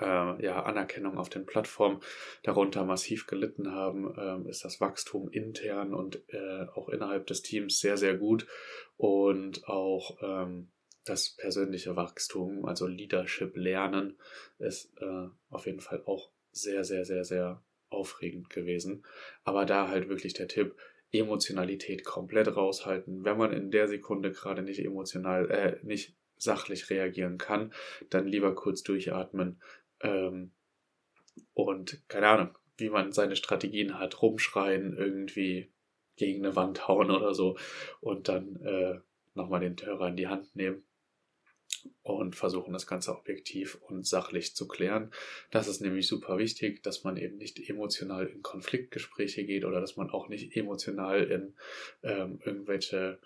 äh, 0.00 0.44
ja, 0.44 0.62
Anerkennung 0.62 1.18
auf 1.18 1.28
den 1.28 1.46
Plattformen 1.46 2.00
darunter 2.42 2.84
massiv 2.84 3.26
gelitten 3.26 3.72
haben, 3.72 4.14
äh, 4.16 4.48
ist 4.48 4.64
das 4.64 4.80
Wachstum 4.80 5.30
intern 5.30 5.94
und 5.94 6.22
äh, 6.28 6.66
auch 6.74 6.88
innerhalb 6.88 7.26
des 7.26 7.42
Teams 7.42 7.80
sehr, 7.80 7.96
sehr 7.96 8.16
gut 8.16 8.46
und 8.96 9.66
auch 9.68 10.18
ähm, 10.22 10.70
das 11.04 11.36
persönliche 11.36 11.96
Wachstum, 11.96 12.64
also 12.64 12.86
Leadership 12.86 13.56
lernen, 13.56 14.18
ist 14.58 14.92
äh, 15.00 15.28
auf 15.48 15.66
jeden 15.66 15.80
Fall 15.80 16.02
auch 16.04 16.30
sehr, 16.52 16.84
sehr, 16.84 17.04
sehr, 17.04 17.24
sehr 17.24 17.62
aufregend 17.88 18.50
gewesen. 18.50 19.04
Aber 19.44 19.64
da 19.64 19.88
halt 19.88 20.08
wirklich 20.08 20.34
der 20.34 20.48
Tipp, 20.48 20.76
Emotionalität 21.12 22.04
komplett 22.04 22.54
raushalten. 22.54 23.24
Wenn 23.24 23.36
man 23.36 23.52
in 23.52 23.70
der 23.70 23.88
Sekunde 23.88 24.30
gerade 24.30 24.62
nicht 24.62 24.84
emotional, 24.84 25.50
äh, 25.50 25.76
nicht 25.82 26.14
sachlich 26.36 26.88
reagieren 26.88 27.36
kann, 27.36 27.72
dann 28.08 28.26
lieber 28.26 28.54
kurz 28.54 28.82
durchatmen 28.82 29.60
ähm, 30.02 30.52
und 31.54 32.02
keine 32.08 32.28
Ahnung, 32.28 32.58
wie 32.76 32.90
man 32.90 33.12
seine 33.12 33.36
Strategien 33.36 33.98
hat, 33.98 34.22
rumschreien, 34.22 34.96
irgendwie 34.96 35.70
gegen 36.16 36.44
eine 36.44 36.56
Wand 36.56 36.88
hauen 36.88 37.10
oder 37.10 37.34
so 37.34 37.56
und 38.00 38.28
dann 38.28 38.56
äh, 38.56 39.00
nochmal 39.34 39.60
den 39.60 39.76
Hörer 39.82 40.08
in 40.08 40.16
die 40.16 40.28
Hand 40.28 40.54
nehmen 40.54 40.84
und 42.02 42.36
versuchen 42.36 42.72
das 42.72 42.86
Ganze 42.86 43.16
objektiv 43.16 43.76
und 43.76 44.06
sachlich 44.06 44.54
zu 44.54 44.68
klären. 44.68 45.10
Das 45.50 45.68
ist 45.68 45.80
nämlich 45.80 46.06
super 46.06 46.38
wichtig, 46.38 46.82
dass 46.82 47.04
man 47.04 47.16
eben 47.16 47.36
nicht 47.36 47.58
emotional 47.68 48.26
in 48.26 48.42
Konfliktgespräche 48.42 49.44
geht 49.44 49.64
oder 49.64 49.80
dass 49.80 49.96
man 49.96 50.10
auch 50.10 50.28
nicht 50.28 50.54
emotional 50.56 51.24
in 51.24 51.54
ähm, 52.02 52.40
irgendwelche 52.44 53.18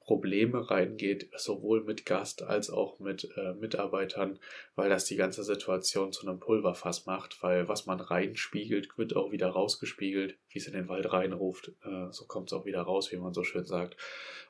Probleme 0.00 0.70
reingeht, 0.70 1.30
sowohl 1.36 1.84
mit 1.84 2.06
Gast 2.06 2.42
als 2.42 2.70
auch 2.70 2.98
mit 2.98 3.28
äh, 3.36 3.52
Mitarbeitern, 3.54 4.40
weil 4.74 4.88
das 4.88 5.04
die 5.04 5.16
ganze 5.16 5.44
Situation 5.44 6.12
zu 6.12 6.26
einem 6.26 6.40
Pulverfass 6.40 7.06
macht, 7.06 7.42
weil 7.42 7.68
was 7.68 7.86
man 7.86 8.00
reinspiegelt, 8.00 8.96
wird 8.96 9.14
auch 9.14 9.30
wieder 9.30 9.48
rausgespiegelt, 9.48 10.38
wie 10.48 10.58
es 10.58 10.66
in 10.66 10.72
den 10.72 10.88
Wald 10.88 11.12
reinruft, 11.12 11.72
äh, 11.84 12.10
so 12.10 12.24
kommt 12.26 12.50
es 12.50 12.58
auch 12.58 12.64
wieder 12.64 12.82
raus, 12.82 13.12
wie 13.12 13.18
man 13.18 13.34
so 13.34 13.44
schön 13.44 13.64
sagt. 13.64 13.96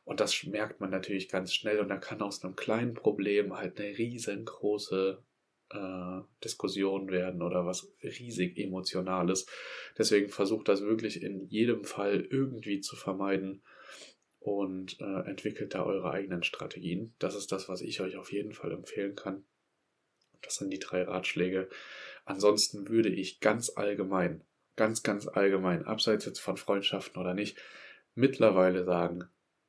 Und 0.05 0.21
das 0.21 0.45
merkt 0.45 0.81
man 0.81 0.91
natürlich 0.91 1.29
ganz 1.29 1.53
schnell 1.53 1.81
und 1.81 1.89
da 1.89 1.97
kann 1.97 2.23
aus 2.23 2.43
einem 2.43 2.57
kleinen 2.57 2.95
Problem 2.95 3.57
halt 3.57 3.79
eine 3.79 3.99
riesengroße 3.99 5.23
äh, 5.73 6.21
Diskussion 6.43 7.11
werden 7.11 7.43
oder 7.43 7.67
was 7.67 7.93
riesig 8.03 8.57
Emotionales. 8.57 9.47
Deswegen 9.99 10.29
versucht 10.29 10.69
das 10.69 10.81
wirklich 10.81 11.23
in 11.23 11.47
jedem 11.49 11.85
Fall 11.85 12.27
irgendwie 12.31 12.81
zu 12.81 12.97
vermeiden 12.97 13.63
und 14.41 15.01
äh, 15.01 15.29
entwickelt 15.29 15.75
da 15.75 15.85
eure 15.85 16.11
eigenen 16.11 16.43
Strategien. 16.43 17.15
Das 17.19 17.35
ist 17.35 17.53
das, 17.53 17.69
was 17.69 17.83
ich 17.83 18.01
euch 18.01 18.17
auf 18.17 18.33
jeden 18.33 18.53
Fall 18.53 18.73
empfehlen 18.73 19.15
kann. 19.15 19.45
Das 20.43 20.57
sind 20.57 20.71
die 20.71 20.79
drei 20.79 21.03
Ratschläge. 21.03 21.69
Ansonsten 22.25 22.89
würde 22.89 23.11
ich 23.11 23.41
ganz 23.41 23.71
allgemein, 23.77 24.43
ganz, 24.77 25.03
ganz 25.03 25.29
allgemein, 25.29 25.85
abseits 25.85 26.25
jetzt 26.25 26.41
von 26.41 26.57
Freundschaften 26.57 27.21
oder 27.21 27.35
nicht, 27.35 27.59
mittlerweile 28.15 28.85
sagen, 28.85 29.29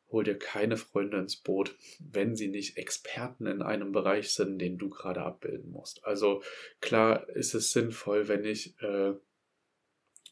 hol 0.10 0.24
dir 0.24 0.38
keine 0.38 0.78
Freunde 0.78 1.18
ins 1.18 1.36
Boot, 1.36 1.76
wenn 2.00 2.36
sie 2.36 2.48
nicht 2.48 2.78
Experten 2.78 3.48
in 3.48 3.62
einem 3.62 3.92
Bereich 3.92 4.34
sind, 4.34 4.60
den 4.60 4.78
du 4.78 4.90
gerade 4.90 5.22
abbilden 5.22 5.72
musst. 5.72 6.04
Also 6.06 6.44
klar 6.80 7.28
ist 7.30 7.54
es 7.54 7.72
sinnvoll, 7.72 8.28
wenn 8.28 8.46
ich 8.46 8.80
äh, 8.82 9.14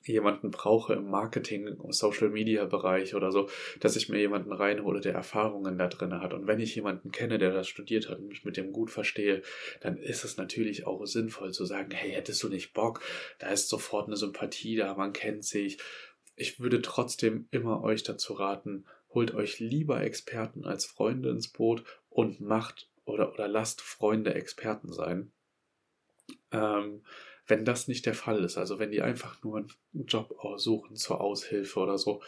jemanden 0.03 0.51
brauche 0.51 0.93
im 0.93 1.09
Marketing, 1.09 1.77
Social 1.89 2.29
Media 2.29 2.65
Bereich 2.65 3.15
oder 3.15 3.31
so, 3.31 3.49
dass 3.79 3.95
ich 3.95 4.09
mir 4.09 4.19
jemanden 4.19 4.51
reinhole, 4.51 5.01
der 5.01 5.13
Erfahrungen 5.13 5.77
da 5.77 5.87
drin 5.87 6.19
hat. 6.19 6.33
Und 6.33 6.47
wenn 6.47 6.59
ich 6.59 6.75
jemanden 6.75 7.11
kenne, 7.11 7.37
der 7.37 7.51
das 7.51 7.67
studiert 7.67 8.09
hat 8.09 8.19
und 8.19 8.27
mich 8.27 8.45
mit 8.45 8.57
dem 8.57 8.71
gut 8.71 8.91
verstehe, 8.91 9.41
dann 9.81 9.97
ist 9.97 10.23
es 10.23 10.37
natürlich 10.37 10.87
auch 10.87 11.05
sinnvoll 11.05 11.51
zu 11.51 11.65
sagen, 11.65 11.91
hey, 11.91 12.11
hättest 12.11 12.41
du 12.43 12.49
nicht 12.49 12.73
Bock? 12.73 13.01
Da 13.39 13.49
ist 13.49 13.69
sofort 13.69 14.07
eine 14.07 14.17
Sympathie 14.17 14.75
da, 14.75 14.93
man 14.95 15.13
kennt 15.13 15.43
sich. 15.43 15.77
Ich 16.35 16.59
würde 16.59 16.81
trotzdem 16.81 17.47
immer 17.51 17.83
euch 17.83 18.03
dazu 18.03 18.33
raten, 18.33 18.85
holt 19.13 19.33
euch 19.33 19.59
lieber 19.59 20.01
Experten 20.01 20.65
als 20.65 20.85
Freunde 20.85 21.29
ins 21.29 21.49
Boot 21.49 21.83
und 22.09 22.39
macht 22.39 22.89
oder, 23.05 23.33
oder 23.33 23.47
lasst 23.47 23.81
Freunde 23.81 24.33
Experten 24.33 24.93
sein. 24.93 25.31
Ähm, 26.51 27.01
wenn 27.49 27.65
das 27.65 27.87
nicht 27.87 28.05
der 28.05 28.13
Fall 28.13 28.43
ist, 28.43 28.57
also 28.57 28.79
wenn 28.79 28.91
die 28.91 29.01
einfach 29.01 29.43
nur 29.43 29.57
einen 29.57 30.05
Job 30.05 30.35
suchen 30.57 30.95
zur 30.95 31.19
Aushilfe 31.19 31.79
oder 31.79 31.97
so, 31.97 32.21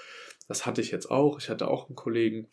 das 0.48 0.66
hatte 0.66 0.82
ich 0.82 0.92
jetzt 0.92 1.10
auch. 1.10 1.40
Ich 1.40 1.50
hatte 1.50 1.70
auch 1.70 1.88
einen 1.88 1.96
Kollegen, 1.96 2.50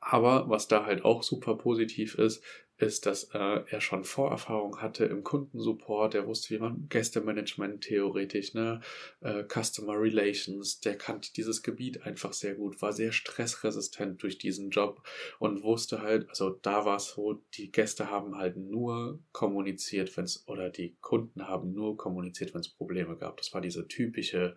aber 0.00 0.48
was 0.48 0.66
da 0.66 0.86
halt 0.86 1.04
auch 1.04 1.22
super 1.22 1.56
positiv 1.56 2.16
ist, 2.16 2.42
ist, 2.78 3.06
dass 3.06 3.24
äh, 3.34 3.60
er 3.68 3.80
schon 3.80 4.04
Vorerfahrung 4.04 4.80
hatte 4.80 5.04
im 5.04 5.24
Kundensupport. 5.24 6.14
Er 6.14 6.26
wusste, 6.26 6.54
wie 6.54 6.58
man 6.58 6.88
Gästemanagement 6.88 7.82
theoretisch, 7.82 8.54
ne, 8.54 8.80
äh, 9.20 9.44
Customer 9.44 10.00
Relations, 10.00 10.80
der 10.80 10.96
kannte 10.96 11.32
dieses 11.32 11.62
Gebiet 11.62 12.02
einfach 12.02 12.32
sehr 12.32 12.54
gut, 12.54 12.80
war 12.80 12.92
sehr 12.92 13.12
stressresistent 13.12 14.22
durch 14.22 14.38
diesen 14.38 14.70
Job 14.70 15.02
und 15.38 15.62
wusste 15.62 16.02
halt, 16.02 16.28
also 16.28 16.50
da 16.50 16.84
war 16.84 16.96
es 16.96 17.08
so, 17.08 17.42
die 17.54 17.72
Gäste 17.72 18.10
haben 18.10 18.36
halt 18.36 18.56
nur 18.56 19.18
kommuniziert, 19.32 20.16
wenn 20.16 20.24
es, 20.24 20.46
oder 20.46 20.70
die 20.70 20.96
Kunden 21.00 21.48
haben 21.48 21.72
nur 21.72 21.96
kommuniziert, 21.96 22.54
wenn 22.54 22.60
es 22.60 22.68
Probleme 22.68 23.16
gab. 23.16 23.38
Das 23.38 23.52
war 23.52 23.60
diese 23.60 23.88
typische 23.88 24.54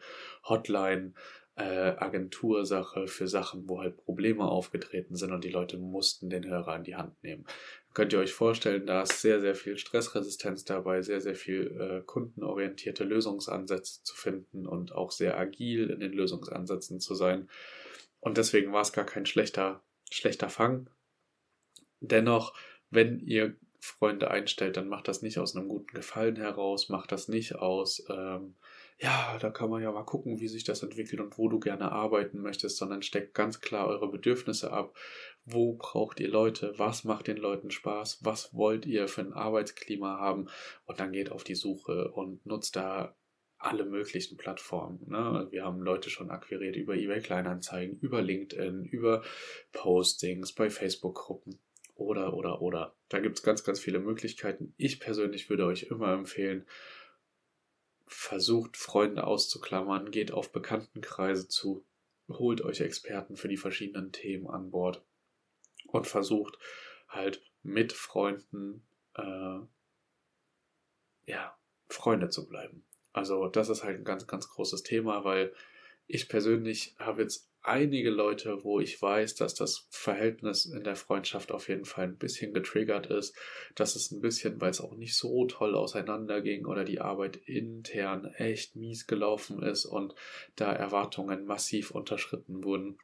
Hotline, 0.48 1.13
äh, 1.62 1.96
Agentursache 1.98 3.08
für 3.08 3.27
Sachen, 3.27 3.70
wo 3.70 3.82
halt 3.82 3.98
Probleme 3.98 4.44
aufgetreten 4.46 5.15
sind 5.15 5.32
und 5.32 5.44
die 5.44 5.50
Leute 5.50 5.77
mussten 5.77 6.30
den 6.30 6.46
Hörer 6.46 6.75
in 6.75 6.84
die 6.84 6.96
Hand 6.96 7.22
nehmen. 7.24 7.46
Könnt 7.94 8.13
ihr 8.13 8.20
euch 8.20 8.34
vorstellen, 8.34 8.88
da 8.88 9.03
ist 9.03 9.22
sehr, 9.22 9.41
sehr 9.41 9.53
viel 9.53 9.77
Stressresistenz 9.77 10.65
dabei, 10.65 11.01
sehr, 11.01 11.22
sehr 11.22 11.36
viel 11.36 11.77
äh, 11.80 12.01
kundenorientierte 12.06 13.03
Lösungsansätze 13.03 14.03
zu 14.03 14.15
finden 14.15 14.65
und 14.65 14.94
auch 14.94 15.12
sehr 15.12 15.38
agil 15.38 15.89
in 15.89 16.00
den 16.00 16.13
Lösungsansätzen 16.13 17.00
zu 17.00 17.13
sein. 17.13 17.50
Und 18.20 18.38
deswegen 18.38 18.74
war 18.74 18.82
es 18.82 18.94
gar 18.94 19.06
kein 19.06 19.25
schlechter, 19.25 19.84
schlechter 20.10 20.50
Fang. 20.50 20.89
Dennoch, 22.00 22.56
wenn 22.89 23.20
ihr 23.20 23.56
Freunde 23.80 24.32
einstellt, 24.32 24.77
dann 24.77 24.88
macht 24.88 25.08
das 25.08 25.22
nicht 25.22 25.38
aus 25.38 25.56
einem 25.56 25.68
guten 25.68 25.94
Gefallen 25.94 26.38
heraus, 26.38 26.89
macht 26.89 27.12
das 27.12 27.27
nicht 27.27 27.56
aus 27.56 28.03
ähm, 28.10 28.56
ja, 29.01 29.38
da 29.39 29.50
kann 29.50 29.72
man 29.72 29.81
ja 29.81 29.91
mal 29.91 30.03
gucken, 30.03 30.39
wie 30.39 30.48
sich 30.48 30.63
das 30.63 30.84
entwickelt 30.84 31.22
und 31.22 31.38
wo 31.39 31.50
du 31.50 31.60
gerne 31.60 31.91
arbeiten 31.91 32.39
möchtest, 32.39 32.77
sondern 32.77 33.01
steckt 33.01 33.34
ganz 33.34 33.60
klar 33.60 33.88
eure 33.88 34.12
Bedürfnisse 34.12 34.72
ab. 34.72 34.96
Wo 35.43 35.74
braucht 35.74 36.20
ihr 36.20 36.29
Leute? 36.29 36.74
Was 36.77 37.03
macht 37.03 37.25
den 37.25 37.38
Leuten 37.38 37.72
Spaß? 37.72 38.20
Was 38.22 38.53
wollt 38.53 38.86
ihr 38.86 39.08
für 39.08 39.22
ein 39.22 39.34
Arbeitsklima 39.34 40.20
haben? 40.20 40.50
Und 40.86 41.00
dann 41.00 41.13
geht 41.13 41.31
auf 41.31 41.43
die 41.43 41.55
Suche 41.55 42.12
und 42.12 42.46
nutzt 42.46 42.75
da 42.75 43.15
alle 43.58 43.86
möglichen 43.86 44.38
Plattformen. 44.38 45.03
Ne? 45.08 45.48
Wir 45.50 45.65
haben 45.65 45.81
Leute 45.81 46.12
schon 46.12 46.29
akquiriert 46.29 46.75
über 46.75 46.96
eBay 46.96 47.22
Kleinanzeigen, 47.22 48.00
über 48.00 48.22
LinkedIn, 48.22 48.86
über 48.86 49.24
Postings, 49.72 50.53
bei 50.53 50.70
Facebook-Gruppen 50.70 51.60
oder, 51.96 52.36
oder, 52.36 52.62
oder. 52.62 52.96
Da 53.10 53.20
gibt 53.20 53.39
es 53.39 53.43
ganz, 53.43 53.63
ganz 53.63 53.79
viele 53.79 54.00
Möglichkeiten. 54.00 54.75
Ich 54.77 55.00
persönlich 55.00 55.50
würde 55.50 55.65
euch 55.65 55.84
immer 55.84 56.13
empfehlen, 56.13 56.67
versucht, 58.13 58.77
Freunde 58.77 59.25
auszuklammern, 59.25 60.12
geht 60.12 60.32
auf 60.32 60.51
Bekanntenkreise 60.51 61.48
zu, 61.48 61.86
holt 62.30 62.62
euch 62.62 62.82
Experten 62.82 63.36
für 63.36 63.48
die 63.48 63.58
verschiedenen 63.58 64.12
Themen 64.12 64.48
an 64.48 64.72
Bord 64.72 65.03
und 65.88 66.08
versucht 66.08 66.58
halt 67.08 67.41
mit 67.63 67.94
Freunden, 67.94 68.84
äh, 69.15 69.60
ja, 71.25 71.58
Freunde 71.89 72.30
zu 72.30 72.48
bleiben. 72.48 72.86
Also 73.13 73.48
das 73.48 73.70
ist 73.70 73.84
halt 73.84 74.00
ein 74.00 74.06
ganz, 74.06 74.27
ganz 74.27 74.48
großes 74.50 74.84
Thema, 74.84 75.24
weil 75.24 75.53
ich 76.08 76.30
persönlich 76.30 76.96
habe 76.98 77.22
jetzt 77.22 77.50
einige 77.63 78.10
Leute, 78.10 78.63
wo 78.63 78.80
ich 78.80 79.01
weiß, 79.01 79.36
dass 79.36 79.53
das 79.53 79.88
Verhältnis 79.89 80.65
in 80.65 80.84
der 80.84 80.96
Freundschaft 80.96 81.51
auf 81.51 81.70
jeden 81.70 81.86
Fall 81.86 82.06
ein 82.06 82.18
bisschen 82.18 82.53
getriggert 82.53 83.08
ist, 83.08 83.36
dass 83.75 83.96
es 83.96 84.12
ein 84.12 84.22
bisschen, 84.22 84.60
weil 84.62 84.72
es 84.72 84.82
auch 84.82 84.96
nicht 84.96 85.15
so 85.15 85.46
toll 85.46 85.75
auseinanderging 85.75 86.65
oder 86.65 86.84
die 86.84 87.01
Arbeit 87.01 87.38
intern 87.38 88.25
echt 88.38 88.75
mies 88.75 89.08
gelaufen 89.08 89.62
ist 89.62 89.86
und 89.86 90.15
da 90.56 90.72
Erwartungen 90.72 91.46
massiv 91.46 91.91
unterschritten 91.91 92.63
wurden, 92.63 92.98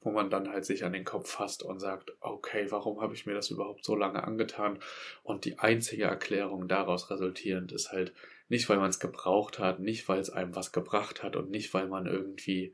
wo 0.00 0.10
man 0.10 0.30
dann 0.30 0.48
halt 0.48 0.64
sich 0.64 0.84
an 0.84 0.92
den 0.92 1.04
Kopf 1.04 1.30
fasst 1.30 1.62
und 1.62 1.78
sagt, 1.78 2.12
okay, 2.20 2.66
warum 2.70 3.00
habe 3.00 3.14
ich 3.14 3.26
mir 3.26 3.34
das 3.34 3.50
überhaupt 3.50 3.84
so 3.84 3.94
lange 3.94 4.24
angetan? 4.24 4.80
Und 5.22 5.44
die 5.44 5.58
einzige 5.58 6.04
Erklärung 6.04 6.68
daraus 6.68 7.10
resultierend 7.10 7.72
ist 7.72 7.92
halt 7.92 8.12
nicht, 8.48 8.68
weil 8.68 8.78
man 8.78 8.90
es 8.90 9.00
gebraucht 9.00 9.58
hat, 9.58 9.80
nicht, 9.80 10.08
weil 10.08 10.20
es 10.20 10.30
einem 10.30 10.56
was 10.56 10.72
gebracht 10.72 11.22
hat 11.22 11.36
und 11.36 11.50
nicht, 11.50 11.74
weil 11.74 11.86
man 11.86 12.06
irgendwie 12.06 12.72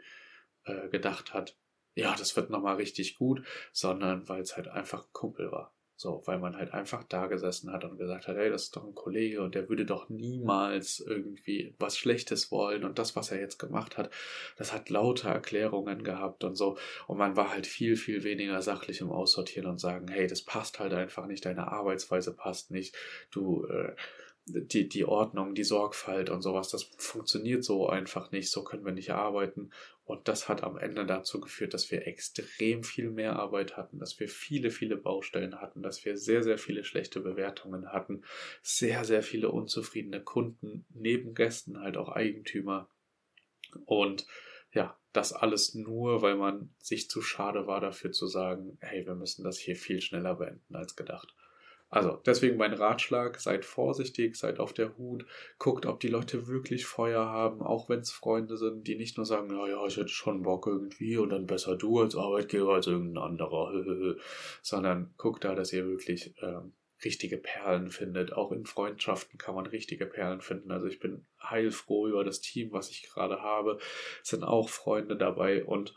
äh, 0.65 0.89
gedacht 0.89 1.35
hat, 1.35 1.57
ja, 1.95 2.15
das 2.17 2.37
wird 2.37 2.51
nochmal 2.51 2.77
richtig 2.77 3.17
gut, 3.17 3.45
sondern 3.73 4.29
weil 4.29 4.43
es 4.43 4.57
halt 4.57 4.69
einfach 4.69 5.05
ein 5.05 5.13
Kumpel 5.13 5.53
war. 5.53 5.75
So, 5.97 6.23
weil 6.25 6.41
man 6.41 6.57
halt 6.57 6.75
einfach 6.75 7.05
da 7.05 7.29
gesessen 7.29 7.73
hat 7.73 7.85
und 7.85 7.99
gesagt 7.99 8.27
hat, 8.27 8.37
hey, 8.37 8.51
das 8.51 8.65
ist 8.65 8.77
doch 8.77 8.85
ein 8.85 8.97
Kollege 8.97 9.43
und 9.43 9.55
der 9.55 9.69
würde 9.69 9.87
doch 9.87 10.09
niemals 10.09 10.99
irgendwie 10.99 11.73
was 11.79 11.97
Schlechtes 11.97 12.51
wollen 12.51 12.83
und 12.83 12.99
das, 12.99 13.15
was 13.15 13.31
er 13.31 13.39
jetzt 13.39 13.59
gemacht 13.59 13.97
hat, 13.97 14.11
das 14.57 14.73
hat 14.73 14.91
lauter 14.91 15.31
Erklärungen 15.31 16.03
gehabt 16.03 16.43
und 16.43 16.57
so. 16.57 16.77
Und 17.07 17.19
man 17.19 17.37
war 17.37 17.51
halt 17.51 17.69
viel, 17.69 17.95
viel 17.95 18.25
weniger 18.25 18.61
sachlich 18.61 19.01
im 19.03 19.13
Aussortieren 19.13 19.71
und 19.71 19.79
sagen, 19.79 20.09
hey, 20.09 20.27
das 20.27 20.43
passt 20.43 20.81
halt 20.81 20.93
einfach 20.93 21.27
nicht, 21.27 21.45
deine 21.45 21.71
Arbeitsweise 21.71 22.35
passt 22.35 22.73
nicht, 22.73 22.97
du, 23.31 23.65
äh, 23.67 23.95
die, 24.47 24.89
die 24.89 25.05
Ordnung, 25.05 25.55
die 25.55 25.65
Sorgfalt 25.65 26.29
und 26.29 26.43
sowas, 26.43 26.69
das 26.69 26.83
funktioniert 26.99 27.65
so 27.65 27.89
einfach 27.89 28.31
nicht, 28.31 28.51
so 28.51 28.63
können 28.63 28.85
wir 28.85 28.93
nicht 28.93 29.13
arbeiten. 29.13 29.71
Und 30.05 30.29
das 30.29 30.49
hat 30.49 30.63
am 30.63 30.77
Ende 30.77 31.07
dazu 31.07 31.41
geführt, 31.41 31.73
dass 31.73 31.91
wir 31.91 32.07
extrem 32.07 32.85
viel 32.85 33.11
mehr 33.11 33.37
Arbeit 33.37 33.77
hatten, 33.77 33.99
dass 33.99 34.21
wir 34.21 34.29
viele, 34.29 34.71
viele 34.71 34.97
Baustellen 34.97 35.61
hatten, 35.61 35.83
dass 35.83 36.05
wir 36.05 36.19
sehr, 36.19 36.43
sehr 36.43 36.59
viele 36.59 36.85
schlechte 36.85 37.21
Bewertungen 37.21 37.91
hatten, 37.91 38.23
sehr, 38.63 39.05
sehr 39.05 39.23
viele 39.23 39.51
unzufriedene 39.51 40.23
Kunden, 40.23 40.85
neben 40.91 41.35
Gästen 41.35 41.81
halt 41.81 41.97
auch 41.97 42.11
Eigentümer. 42.11 42.91
Und 43.87 44.27
ja, 44.73 44.99
das 45.15 45.33
alles 45.33 45.75
nur, 45.75 46.21
weil 46.21 46.37
man 46.37 46.75
sich 46.79 47.09
zu 47.09 47.23
schade 47.23 47.67
war 47.67 47.81
dafür 47.81 48.13
zu 48.13 48.27
sagen, 48.27 48.77
hey, 48.81 49.07
wir 49.07 49.15
müssen 49.15 49.43
das 49.43 49.59
hier 49.59 49.77
viel 49.77 50.03
schneller 50.03 50.35
beenden 50.35 50.75
als 50.75 50.97
gedacht. 50.97 51.35
Also 51.95 52.19
deswegen 52.27 52.57
mein 52.57 52.75
Ratschlag, 52.75 53.39
seid 53.39 53.65
vorsichtig, 53.65 54.35
seid 54.35 54.59
auf 54.59 54.73
der 54.73 54.99
Hut, 54.99 55.27
guckt, 55.59 55.87
ob 55.87 56.01
die 56.01 56.09
Leute 56.09 56.49
wirklich 56.49 56.87
Feuer 56.87 57.25
haben, 57.25 57.63
auch 57.63 57.89
wenn 57.89 58.01
es 58.01 58.11
Freunde 58.11 58.57
sind, 58.57 58.89
die 58.89 58.97
nicht 58.97 59.17
nur 59.17 59.25
sagen, 59.25 59.49
ja, 59.55 59.69
ja, 59.69 59.87
ich 59.87 59.97
hätte 59.97 60.09
schon 60.09 60.43
Bock 60.43 60.67
irgendwie 60.67 61.17
und 61.19 61.31
dann 61.31 61.47
besser 61.47 61.77
du 61.77 62.01
als 62.01 62.17
Arbeitgeber 62.17 62.75
als 62.75 62.89
irgendein 62.89 63.23
anderer, 63.23 63.73
sondern 64.63 65.15
guckt 65.19 65.45
da, 65.45 65.55
dass 65.55 65.73
ihr 65.73 65.87
wirklich 65.87 66.35
ähm, 66.43 66.73
richtige 67.05 67.37
Perlen 67.37 67.91
findet. 67.91 68.33
Auch 68.33 68.51
in 68.51 68.67
Freundschaften 68.67 69.39
kann 69.39 69.55
man 69.55 69.67
richtige 69.67 70.07
Perlen 70.07 70.41
finden. 70.41 70.73
Also 70.73 70.89
ich 70.89 70.99
bin 70.99 71.25
heilfroh 71.41 72.09
über 72.09 72.25
das 72.25 72.41
Team, 72.41 72.73
was 72.73 72.91
ich 72.91 73.09
gerade 73.09 73.41
habe. 73.41 73.79
Es 74.21 74.31
sind 74.31 74.43
auch 74.43 74.69
Freunde 74.69 75.17
dabei 75.17 75.65
und 75.65 75.95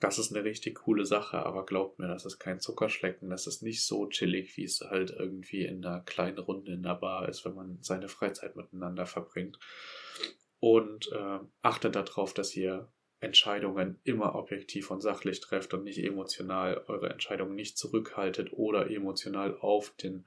das 0.00 0.18
ist 0.18 0.34
eine 0.34 0.44
richtig 0.44 0.76
coole 0.76 1.06
Sache, 1.06 1.38
aber 1.38 1.64
glaubt 1.64 1.98
mir, 1.98 2.08
das 2.08 2.24
ist 2.24 2.38
kein 2.38 2.60
Zuckerschlecken, 2.60 3.30
das 3.30 3.46
ist 3.46 3.62
nicht 3.62 3.84
so 3.84 4.08
chillig, 4.08 4.56
wie 4.56 4.64
es 4.64 4.80
halt 4.80 5.10
irgendwie 5.10 5.64
in 5.64 5.84
einer 5.84 6.00
kleinen 6.00 6.38
Runde 6.38 6.72
in 6.72 6.82
der 6.82 6.94
Bar 6.94 7.28
ist, 7.28 7.44
wenn 7.44 7.54
man 7.54 7.78
seine 7.80 8.08
Freizeit 8.08 8.56
miteinander 8.56 9.06
verbringt. 9.06 9.58
Und 10.58 11.10
äh, 11.12 11.38
achtet 11.62 11.94
darauf, 11.94 12.34
dass 12.34 12.56
ihr 12.56 12.90
Entscheidungen 13.20 14.00
immer 14.04 14.34
objektiv 14.34 14.90
und 14.90 15.00
sachlich 15.00 15.40
trefft 15.40 15.74
und 15.74 15.84
nicht 15.84 15.98
emotional 15.98 16.84
eure 16.88 17.10
Entscheidungen 17.10 17.54
nicht 17.54 17.78
zurückhaltet 17.78 18.52
oder 18.52 18.90
emotional 18.90 19.56
auf 19.58 19.90
den 19.96 20.26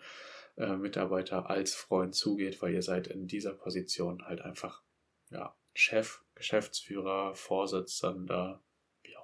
äh, 0.58 0.76
Mitarbeiter 0.76 1.50
als 1.50 1.76
Freund 1.76 2.16
zugeht, 2.16 2.62
weil 2.62 2.74
ihr 2.74 2.82
seid 2.82 3.08
in 3.08 3.28
dieser 3.28 3.54
Position 3.54 4.26
halt 4.26 4.42
einfach 4.42 4.82
ja, 5.30 5.56
Chef, 5.74 6.24
Geschäftsführer, 6.34 7.36
Vorsitzender, 7.36 8.64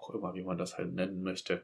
auch 0.03 0.13
immer, 0.13 0.33
wie 0.33 0.43
man 0.43 0.57
das 0.57 0.77
halt 0.77 0.93
nennen 0.93 1.24
möchte. 1.24 1.63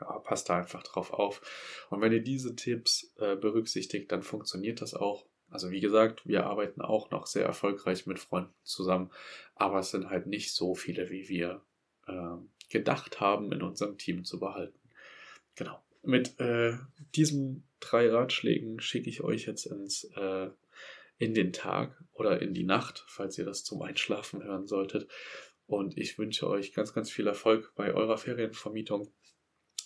Ja, 0.00 0.18
passt 0.18 0.50
da 0.50 0.58
einfach 0.58 0.82
drauf 0.82 1.12
auf. 1.12 1.86
Und 1.90 2.00
wenn 2.00 2.12
ihr 2.12 2.22
diese 2.22 2.54
Tipps 2.54 3.14
äh, 3.16 3.36
berücksichtigt, 3.36 4.12
dann 4.12 4.22
funktioniert 4.22 4.82
das 4.82 4.94
auch. 4.94 5.26
Also 5.48 5.70
wie 5.70 5.80
gesagt, 5.80 6.26
wir 6.26 6.44
arbeiten 6.44 6.82
auch 6.82 7.10
noch 7.10 7.26
sehr 7.26 7.46
erfolgreich 7.46 8.06
mit 8.06 8.18
Freunden 8.18 8.52
zusammen, 8.62 9.10
aber 9.54 9.78
es 9.78 9.90
sind 9.90 10.10
halt 10.10 10.26
nicht 10.26 10.52
so 10.52 10.74
viele, 10.74 11.08
wie 11.08 11.28
wir 11.28 11.62
äh, 12.08 12.36
gedacht 12.68 13.20
haben, 13.20 13.52
in 13.52 13.62
unserem 13.62 13.96
Team 13.96 14.24
zu 14.24 14.40
behalten. 14.40 14.78
Genau. 15.54 15.80
Mit 16.02 16.38
äh, 16.40 16.74
diesen 17.14 17.64
drei 17.80 18.10
Ratschlägen 18.10 18.80
schicke 18.80 19.08
ich 19.08 19.22
euch 19.22 19.46
jetzt 19.46 19.66
ins 19.66 20.04
äh, 20.16 20.50
in 21.18 21.34
den 21.34 21.52
Tag 21.52 22.02
oder 22.12 22.42
in 22.42 22.52
die 22.52 22.64
Nacht, 22.64 23.04
falls 23.08 23.38
ihr 23.38 23.44
das 23.44 23.64
zum 23.64 23.80
Einschlafen 23.82 24.42
hören 24.42 24.66
solltet. 24.66 25.08
Und 25.66 25.98
ich 25.98 26.18
wünsche 26.18 26.48
euch 26.48 26.72
ganz, 26.72 26.92
ganz 26.92 27.10
viel 27.10 27.26
Erfolg 27.26 27.72
bei 27.74 27.92
eurer 27.92 28.18
Ferienvermietung. 28.18 29.12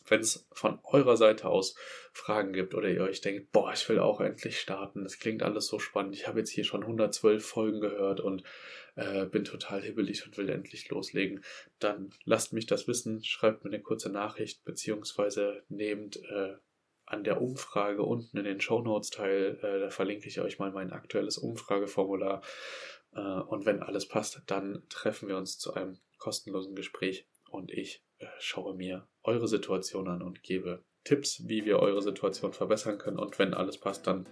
Wenn 0.09 0.21
es 0.21 0.49
von 0.53 0.79
eurer 0.83 1.17
Seite 1.17 1.49
aus 1.49 1.77
Fragen 2.13 2.53
gibt 2.53 2.75
oder 2.75 2.89
ihr 2.89 3.03
euch 3.03 3.21
denkt, 3.21 3.53
boah, 3.53 3.73
ich 3.73 3.89
will 3.89 4.01
auch 4.01 4.21
endlich 4.21 4.59
starten, 4.59 5.05
das 5.05 5.19
klingt 5.19 5.43
alles 5.43 5.67
so 5.67 5.79
spannend, 5.79 6.15
ich 6.15 6.27
habe 6.27 6.41
jetzt 6.41 6.51
hier 6.51 6.65
schon 6.65 6.83
112 6.83 7.45
Folgen 7.45 7.81
gehört 7.81 8.21
und 8.21 8.43
äh, 8.97 9.27
bin 9.27 9.45
total 9.45 9.83
hibbelig 9.83 10.27
und 10.27 10.37
will 10.37 10.49
endlich 10.49 10.89
loslegen, 10.89 11.45
dann 11.79 12.13
lasst 12.25 12.53
mich 12.53 12.67
das 12.67 12.89
wissen, 12.89 13.23
schreibt 13.23 13.65
mir 13.65 13.71
eine 13.71 13.83
kurze 13.83 14.11
Nachricht, 14.11 14.65
beziehungsweise 14.65 15.63
nehmt 15.69 16.17
äh, 16.17 16.57
an 17.11 17.25
der 17.25 17.41
Umfrage 17.43 18.03
unten 18.03 18.39
in 18.39 18.45
den 18.45 18.61
Show 18.61 18.81
Notes 18.81 19.11
teil. 19.11 19.59
Äh, 19.63 19.81
da 19.81 19.91
verlinke 19.91 20.29
ich 20.29 20.41
euch 20.41 20.59
mal 20.59 20.71
mein 20.71 20.93
aktuelles 20.93 21.39
Umfrageformular. 21.39 22.41
Äh, 23.15 23.21
und 23.21 23.67
wenn 23.67 23.83
alles 23.83 24.09
passt, 24.09 24.43
dann 24.47 24.83
treffen 24.89 25.29
wir 25.29 25.37
uns 25.37 25.59
zu 25.59 25.75
einem 25.75 25.99
kostenlosen 26.19 26.75
Gespräch 26.75 27.27
und 27.51 27.71
ich 27.71 28.05
äh, 28.19 28.27
schaue 28.39 28.75
mir 28.75 29.07
eure 29.23 29.49
Situation 29.49 30.09
an 30.09 30.23
und 30.23 30.43
gebe 30.43 30.83
Tipps, 31.05 31.49
wie 31.49 31.65
wir 31.65 31.79
eure 31.79 32.03
Situation 32.03 32.53
verbessern 32.53 32.99
können. 32.99 33.19
Und 33.19 33.39
wenn 33.39 33.55
alles 33.55 33.79
passt, 33.79 34.07
dann 34.07 34.27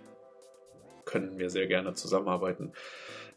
können 1.04 1.38
wir 1.38 1.48
sehr 1.48 1.66
gerne 1.66 1.94
zusammenarbeiten. 1.94 2.72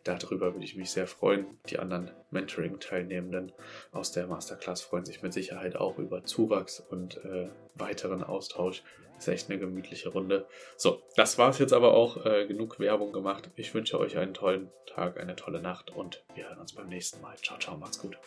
Darüber 0.04 0.54
würde 0.54 0.66
ich 0.66 0.76
mich 0.76 0.92
sehr 0.92 1.08
freuen. 1.08 1.60
Die 1.70 1.80
anderen 1.80 2.12
Mentoring-Teilnehmenden 2.32 3.54
aus 3.92 4.12
der 4.12 4.28
Masterclass 4.28 4.82
freuen 4.82 5.06
sich 5.06 5.22
mit 5.22 5.32
Sicherheit 5.32 5.76
auch 5.76 5.98
über 6.00 6.24
Zuwachs 6.24 6.80
und 6.80 7.24
äh, 7.24 7.50
weiteren 7.76 8.24
Austausch. 8.24 8.84
Ist 9.22 9.28
echt 9.28 9.52
eine 9.52 9.60
gemütliche 9.60 10.10
Runde. 10.10 10.48
So, 10.78 11.04
das 11.16 11.38
war 11.38 11.52
es 11.52 11.60
jetzt 11.60 11.74
aber 11.74 11.94
auch. 11.94 12.26
Äh, 12.26 12.48
genug 12.48 12.80
Werbung 12.80 13.14
gemacht. 13.14 13.52
Ich 13.56 13.72
wünsche 13.76 14.00
euch 14.00 14.18
einen 14.18 14.34
tollen 14.34 14.72
Tag, 14.88 15.20
eine 15.20 15.36
tolle 15.36 15.62
Nacht 15.62 15.92
und 15.92 16.24
wir 16.34 16.50
hören 16.50 16.58
uns 16.58 16.74
beim 16.74 16.88
nächsten 16.88 17.22
Mal. 17.22 17.36
Ciao, 17.38 17.60
ciao, 17.60 17.78
macht's 17.78 18.00
gut. 18.00 18.18